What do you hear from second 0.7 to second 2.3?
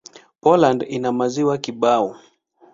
ina maziwa kibao.